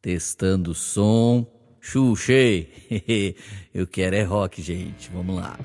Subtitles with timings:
[0.00, 1.46] Testando o som.
[1.80, 3.34] Xuxei.
[3.72, 5.10] Eu quero é rock, gente.
[5.12, 5.58] Vamos lá.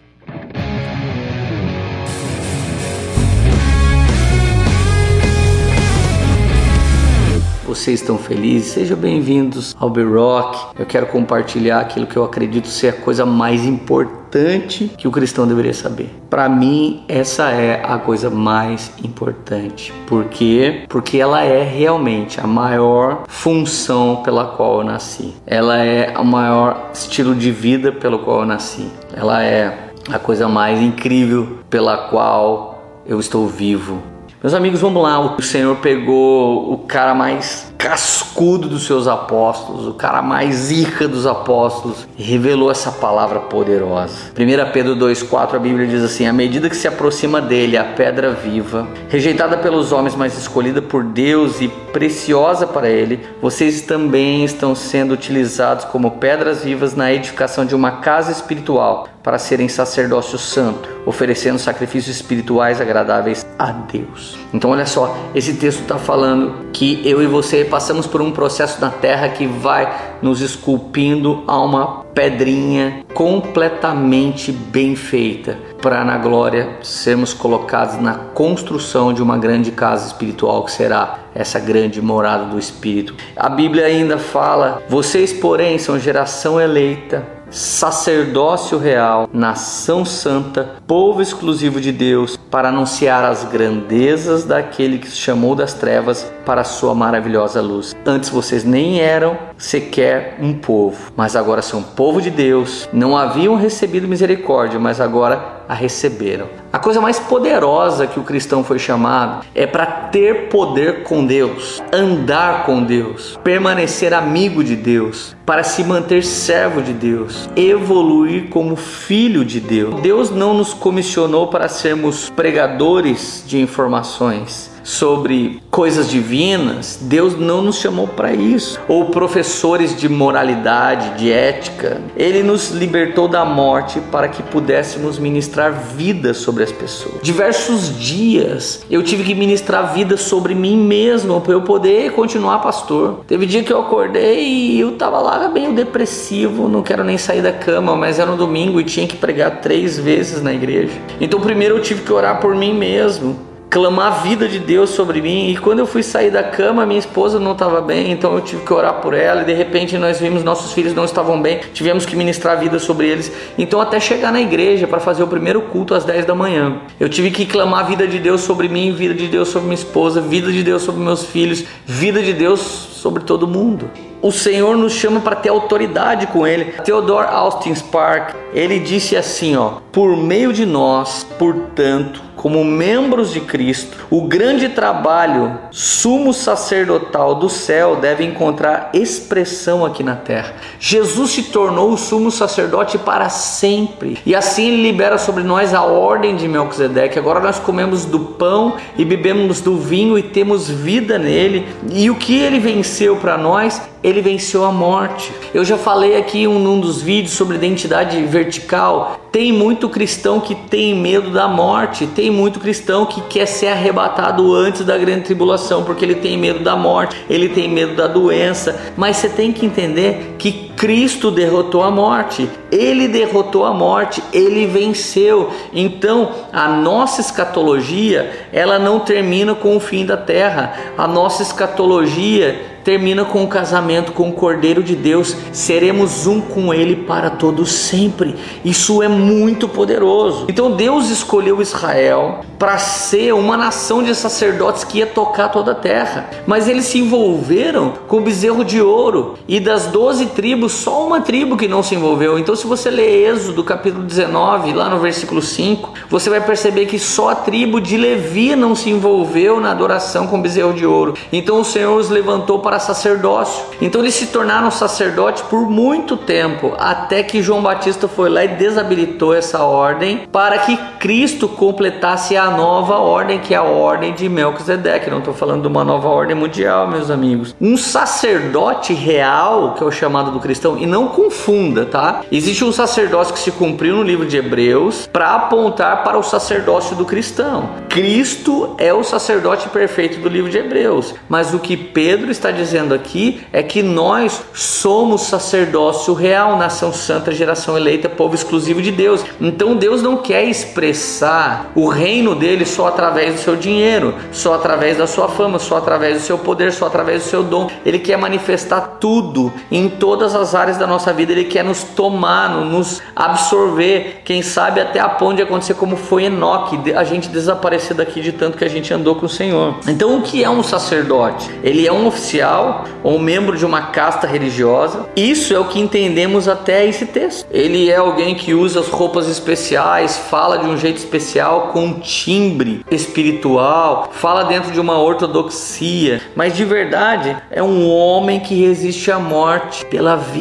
[7.73, 8.71] Vocês estão felizes?
[8.71, 10.79] Sejam bem-vindos ao B-Rock.
[10.79, 15.47] Eu quero compartilhar aquilo que eu acredito ser a coisa mais importante que o cristão
[15.47, 16.07] deveria saber.
[16.29, 19.91] Para mim, essa é a coisa mais importante.
[20.05, 20.85] Por quê?
[20.87, 25.33] Porque ela é realmente a maior função pela qual eu nasci.
[25.43, 28.87] Ela é o maior estilo de vida pelo qual eu nasci.
[29.15, 34.12] Ela é a coisa mais incrível pela qual eu estou vivo.
[34.43, 35.17] Meus amigos, vamos lá.
[35.21, 41.27] O Senhor pegou o cara mais cascudo dos seus apóstolos, o cara mais rica dos
[41.27, 44.31] apóstolos, revelou essa palavra poderosa.
[44.39, 48.31] 1 Pedro 2,4 a Bíblia diz assim: À medida que se aproxima dele a pedra
[48.31, 54.73] viva, rejeitada pelos homens, mas escolhida por Deus e preciosa para ele, vocês também estão
[54.73, 60.89] sendo utilizados como pedras vivas na edificação de uma casa espiritual para serem sacerdócio santo,
[61.05, 64.37] oferecendo sacrifícios espirituais agradáveis a Deus.
[64.53, 68.79] Então, olha só, esse texto está falando que eu e você passamos por um processo
[68.79, 76.77] na terra que vai nos esculpindo a uma pedrinha completamente bem feita para na glória
[76.83, 82.59] sermos colocados na construção de uma grande casa espiritual que será essa grande morada do
[82.59, 83.15] Espírito.
[83.35, 91.79] A Bíblia ainda fala: vocês, porém, são geração eleita sacerdócio real, nação santa, povo exclusivo
[91.79, 96.95] de Deus, para anunciar as grandezas daquele que se chamou das trevas para a sua
[96.95, 97.95] maravilhosa luz.
[98.05, 102.89] Antes vocês nem eram sequer um povo, mas agora são povo de Deus.
[102.91, 106.47] Não haviam recebido misericórdia, mas agora a receberam.
[106.71, 111.81] A coisa mais poderosa que o cristão foi chamado é para ter poder com Deus,
[111.91, 118.75] andar com Deus, permanecer amigo de Deus, para se manter servo de Deus, evoluir como
[118.75, 120.01] filho de Deus.
[120.01, 127.77] Deus não nos comissionou para sermos pregadores de informações sobre coisas divinas, Deus não nos
[127.77, 128.79] chamou para isso.
[128.87, 132.01] Ou professores de moralidade, de ética.
[132.15, 137.21] Ele nos libertou da morte para que pudéssemos ministrar vida sobre as pessoas.
[137.21, 143.21] Diversos dias eu tive que ministrar vida sobre mim mesmo para eu poder continuar pastor.
[143.27, 147.41] Teve dia que eu acordei e eu tava lá meio depressivo, não quero nem sair
[147.41, 150.93] da cama, mas era um domingo e tinha que pregar três vezes na igreja.
[151.19, 155.19] Então primeiro eu tive que orar por mim mesmo clamar a vida de Deus sobre
[155.19, 155.49] mim.
[155.49, 158.63] E quando eu fui sair da cama, minha esposa não estava bem, então eu tive
[158.63, 159.41] que orar por ela.
[159.41, 163.07] E de repente nós vimos nossos filhos não estavam bem, tivemos que ministrar vida sobre
[163.07, 163.31] eles.
[163.57, 167.09] Então, até chegar na igreja para fazer o primeiro culto às 10 da manhã, eu
[167.09, 170.21] tive que clamar a vida de Deus sobre mim, vida de Deus sobre minha esposa,
[170.21, 173.89] vida de Deus sobre meus filhos, vida de Deus sobre todo mundo
[174.23, 176.71] o Senhor nos chama para ter autoridade com Ele.
[176.85, 183.39] Theodore Austin Spark, ele disse assim, ó: por meio de nós, portanto, como membros de
[183.39, 190.53] Cristo, o grande trabalho sumo sacerdotal do céu deve encontrar expressão aqui na terra.
[190.77, 195.83] Jesus se tornou o sumo sacerdote para sempre, e assim ele libera sobre nós a
[195.83, 197.17] ordem de Melquisedeque.
[197.17, 201.65] Agora nós comemos do pão e bebemos do vinho e temos vida nele.
[201.93, 203.92] E o que ele venceu para nós?
[204.03, 205.31] Ele venceu a morte.
[205.53, 209.19] Eu já falei aqui em um dos vídeos sobre identidade vertical.
[209.31, 214.53] Tem muito cristão que tem medo da morte, tem muito cristão que quer ser arrebatado
[214.53, 218.93] antes da grande tribulação, porque ele tem medo da morte, ele tem medo da doença.
[218.97, 224.65] Mas você tem que entender que Cristo derrotou a morte, ele derrotou a morte, ele
[224.65, 225.51] venceu.
[225.71, 230.73] Então, a nossa escatologia, ela não termina com o fim da terra.
[230.97, 236.73] A nossa escatologia termina com o casamento com o Cordeiro de Deus, seremos um com
[236.73, 238.35] ele para todos sempre.
[238.63, 240.45] Isso é muito poderoso.
[240.49, 245.75] Então Deus escolheu Israel para ser uma nação de sacerdotes que ia tocar toda a
[245.75, 251.05] terra, mas eles se envolveram com o bezerro de ouro e das doze tribos, só
[251.05, 252.37] uma tribo que não se envolveu.
[252.37, 256.99] Então, se você ler Êxodo capítulo 19, lá no versículo 5, você vai perceber que
[256.99, 261.13] só a tribo de Levi não se envolveu na adoração com bezerro de ouro.
[261.31, 263.65] Então, o Senhor os levantou para sacerdócio.
[263.81, 268.49] Então eles se tornaram sacerdotes por muito tempo, até que João Batista foi lá e
[268.49, 274.29] desabilitou essa ordem para que Cristo completasse a nova ordem, que é a ordem de
[274.29, 275.09] Melquisedeque.
[275.09, 277.55] Não estou falando de uma nova ordem mundial, meus amigos.
[277.59, 282.21] Um sacerdote real, que é o chamado do cristão, e não confunda, tá?
[282.31, 286.95] Existe um sacerdócio que se cumpriu no livro de Hebreus para apontar para o sacerdócio
[286.95, 287.69] do cristão.
[287.89, 292.93] Cristo é o sacerdote perfeito do livro de Hebreus, mas o que Pedro está dizendo
[292.93, 299.25] aqui é que nós somos sacerdócio real, nação santa, geração eleita, povo exclusivo de Deus.
[299.41, 304.97] Então Deus não quer expressar o reino dele só através do seu dinheiro, só através
[304.97, 307.69] da sua fama, só através do seu poder, só através do seu dom.
[307.85, 311.31] Ele quer manifestar tudo em todas as áreas da nossa vida.
[311.31, 314.21] Ele quer nos tomar, nos absorver.
[314.25, 318.31] Quem sabe até a ponto de acontecer como foi Enoque, a gente desaparecer daqui de
[318.31, 319.75] tanto que a gente andou com o Senhor.
[319.87, 321.49] Então, o que é um sacerdote?
[321.63, 325.05] Ele é um oficial ou um membro de uma casta religiosa.
[325.15, 327.45] Isso é o que entendemos até esse texto.
[327.51, 331.99] Ele é alguém que usa as roupas especiais, fala de um jeito especial, com um
[331.99, 339.11] timbre espiritual, fala dentro de uma ortodoxia, mas de verdade é um homem que resiste
[339.11, 340.32] à morte pela vida.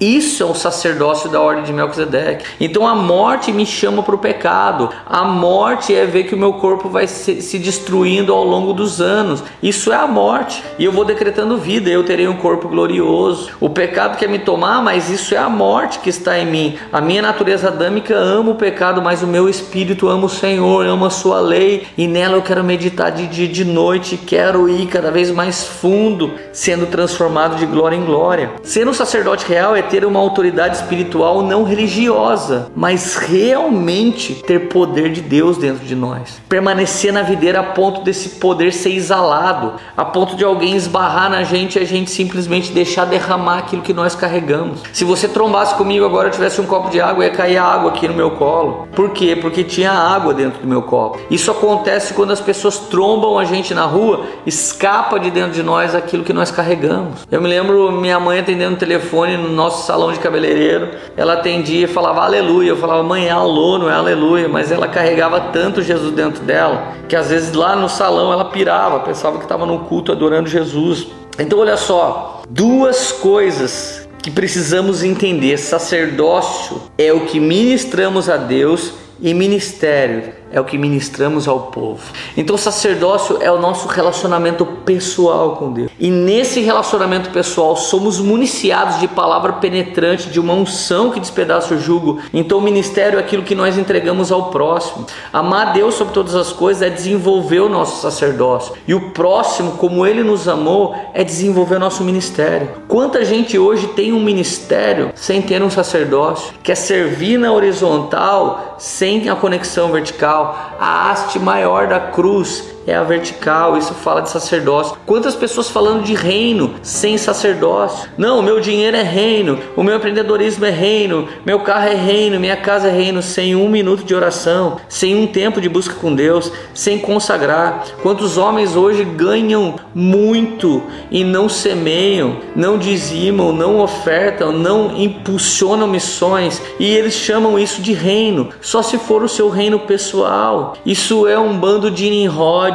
[0.00, 2.44] Isso é o sacerdócio da ordem de Melquisedeque.
[2.60, 4.88] Então a morte me chama para o pecado.
[5.06, 9.42] A morte é ver que o meu corpo vai se destruindo ao longo dos anos.
[9.62, 10.62] Isso é a morte.
[10.78, 11.90] E eu vou decretando vida.
[11.90, 13.50] Eu terei um corpo glorioso.
[13.60, 16.78] O pecado quer me tomar, mas isso é a morte que está em mim.
[16.92, 21.06] A minha natureza adâmica ama o pecado, mas o meu espírito ama o Senhor, ama
[21.08, 21.86] a sua lei.
[21.96, 24.16] E nela eu quero meditar de dia e de noite.
[24.16, 28.52] Quero ir cada vez mais fundo, sendo transformado de glória em glória.
[28.62, 35.10] Ser um sacerdote real é ter uma autoridade espiritual não religiosa, mas realmente ter poder
[35.10, 36.40] de Deus dentro de nós.
[36.48, 41.44] Permanecer na videira a ponto desse poder ser exalado, a ponto de alguém esbarrar na
[41.44, 44.80] gente e a gente simplesmente deixar derramar aquilo que nós carregamos.
[44.92, 48.06] Se você trombasse comigo agora, eu tivesse um copo de água, ia cair água aqui
[48.08, 48.88] no meu colo.
[48.94, 49.36] Por quê?
[49.36, 51.18] Porque tinha água dentro do meu copo.
[51.30, 55.94] Isso acontece quando as pessoas trombam a gente na rua, escapa de dentro de nós
[55.94, 57.26] aquilo que nós carregamos.
[57.30, 61.84] Eu me lembro minha mãe atendendo o telefone no nosso salão de cabeleireiro, ela atendia
[61.84, 62.70] e falava aleluia.
[62.70, 66.94] Eu falava, mãe, é alô, não é aleluia, mas ela carregava tanto Jesus dentro dela
[67.08, 71.06] que às vezes lá no salão ela pirava, pensava que estava no culto adorando Jesus.
[71.38, 79.01] Então, olha só, duas coisas que precisamos entender: sacerdócio é o que ministramos a Deus
[79.22, 82.02] e ministério é o que ministramos ao povo.
[82.36, 85.90] Então, sacerdócio é o nosso relacionamento pessoal com Deus.
[85.98, 91.80] E nesse relacionamento pessoal, somos municiados de palavra penetrante, de uma unção que despedaça o
[91.80, 92.20] jugo.
[92.34, 95.06] Então, o ministério é aquilo que nós entregamos ao próximo.
[95.32, 98.74] Amar Deus sobre todas as coisas é desenvolver o nosso sacerdócio.
[98.86, 102.68] E o próximo, como ele nos amou, é desenvolver o nosso ministério.
[102.92, 109.30] Quanta gente hoje tem um ministério sem ter um sacerdócio, quer servir na horizontal sem
[109.30, 114.96] a conexão vertical a haste maior da cruz é a vertical, isso fala de sacerdócio.
[115.06, 118.10] Quantas pessoas falando de reino sem sacerdócio?
[118.18, 122.40] Não, o meu dinheiro é reino, o meu empreendedorismo é reino, meu carro é reino,
[122.40, 126.14] minha casa é reino, sem um minuto de oração, sem um tempo de busca com
[126.14, 127.84] Deus, sem consagrar.
[128.02, 136.60] Quantos homens hoje ganham muito e não semeiam, não dizimam, não ofertam, não impulsionam missões
[136.78, 140.74] e eles chamam isso de reino, só se for o seu reino pessoal.
[140.84, 142.71] Isso é um bando de Nimrod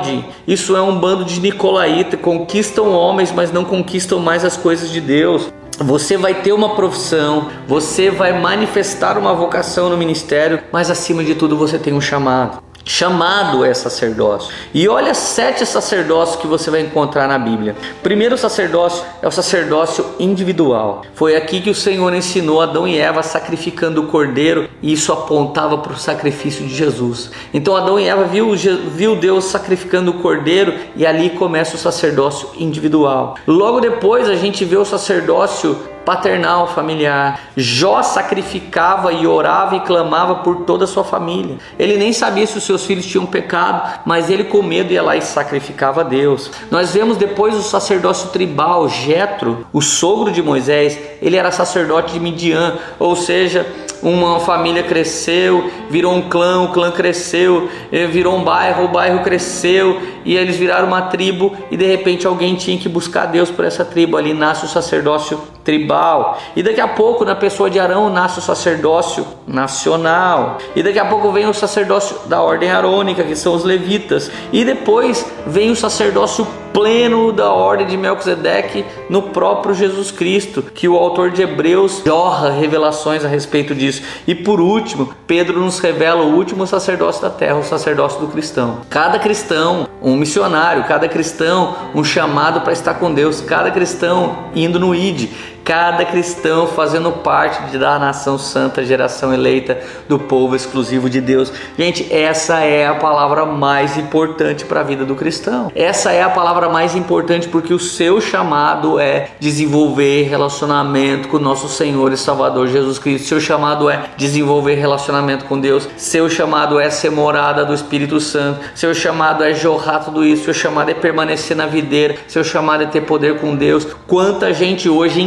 [0.47, 5.01] isso é um bando de nicolaíta, conquistam homens, mas não conquistam mais as coisas de
[5.01, 5.51] Deus.
[5.79, 11.35] Você vai ter uma profissão, você vai manifestar uma vocação no ministério, mas acima de
[11.35, 14.51] tudo você tem um chamado chamado é sacerdócio.
[14.73, 17.75] E olha sete sacerdócios que você vai encontrar na Bíblia.
[18.01, 21.03] Primeiro sacerdócio é o sacerdócio individual.
[21.13, 25.77] Foi aqui que o Senhor ensinou Adão e Eva sacrificando o cordeiro e isso apontava
[25.77, 27.29] para o sacrifício de Jesus.
[27.53, 32.49] Então Adão e Eva viu, viu Deus sacrificando o cordeiro e ali começa o sacerdócio
[32.57, 33.35] individual.
[33.45, 35.77] Logo depois a gente vê o sacerdócio
[36.07, 37.37] paternal, familiar.
[37.57, 41.57] Jó sacrificava e orava e clamava por toda a sua família.
[41.77, 45.17] Ele nem sabia se os seus filhos tinham pecado, mas ele com medo ia lá
[45.17, 46.49] e sacrificava a Deus.
[46.71, 52.21] Nós vemos depois o sacerdócio tribal, Jetro, o sogro de Moisés, ele era sacerdote de
[52.21, 53.67] Midian, ou seja,
[54.01, 59.23] uma família cresceu, virou um clã, o clã cresceu, eh, virou um bairro, o bairro
[59.23, 63.65] cresceu e eles viraram uma tribo e de repente alguém tinha que buscar Deus por
[63.65, 64.17] essa tribo.
[64.17, 66.37] Ali nasce o sacerdócio tribal.
[66.55, 70.57] E daqui a pouco, na pessoa de Arão, nasce o sacerdócio nacional.
[70.73, 74.31] E daqui a pouco vem o sacerdócio da ordem arônica, que são os levitas.
[74.53, 80.87] E depois vem o sacerdócio pleno da ordem de Melquisedeque no próprio Jesus Cristo, que
[80.87, 84.03] o autor de Hebreus jorra revelações a respeito disso.
[84.27, 88.81] E por último, Pedro nos revela o último sacerdócio da terra, o sacerdócio do cristão.
[88.91, 94.79] Cada cristão, um missionário, cada cristão, um chamado para estar com Deus, cada cristão indo
[94.79, 95.31] no ID
[95.67, 101.51] cada cristão fazendo parte da nação santa, geração eleita do povo exclusivo de Deus.
[101.77, 105.69] Gente, essa é a palavra mais importante para a vida do cristão.
[105.75, 111.67] Essa é a palavra mais importante porque o seu chamado é desenvolver relacionamento com nosso
[111.67, 113.27] Senhor e Salvador Jesus Cristo.
[113.27, 115.89] Seu chamado é desenvolver relacionamento com Deus.
[115.97, 118.61] Seu chamado é ser morada do Espírito Santo.
[118.73, 120.45] Seu chamado é jorrar tudo isso.
[120.45, 122.15] Seu chamado é permanecer na videira.
[122.25, 123.85] Seu chamado é ter poder com Deus.
[124.07, 125.21] Quanta gente hoje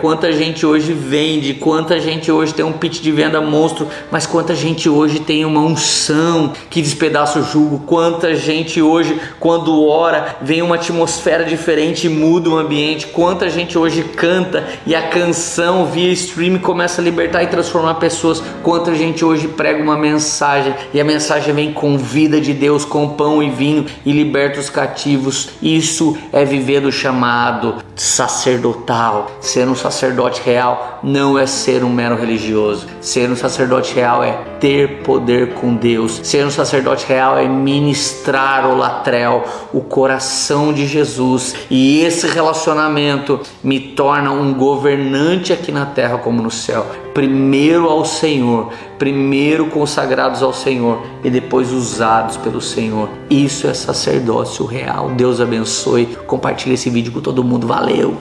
[0.00, 4.54] quanta gente hoje vende, quanta gente hoje tem um pitch de venda monstro, mas quanta
[4.54, 7.80] gente hoje tem uma unção que despedaça o jugo.
[7.86, 13.06] Quanta gente hoje, quando ora, vem uma atmosfera diferente e muda o ambiente.
[13.06, 18.42] Quanta gente hoje canta e a canção via stream começa a libertar e transformar pessoas.
[18.62, 23.08] Quanta gente hoje prega uma mensagem e a mensagem vem com vida de Deus, com
[23.08, 25.50] pão e vinho e liberta os cativos.
[25.62, 29.30] Isso é viver do chamado sacerdotal.
[29.40, 32.86] Ser um sacerdote real não é ser um mero religioso.
[33.00, 36.20] Ser um sacerdote real é ter poder com Deus.
[36.22, 41.56] Ser um sacerdote real é ministrar o latrel, o coração de Jesus.
[41.68, 46.86] E esse relacionamento me torna um governante aqui na terra como no céu.
[47.12, 53.08] Primeiro ao Senhor, primeiro consagrados ao Senhor e depois usados pelo Senhor.
[53.28, 55.10] Isso é sacerdócio real.
[55.16, 56.06] Deus abençoe.
[56.24, 57.66] Compartilhe esse vídeo com todo mundo.
[57.66, 58.16] Valeu!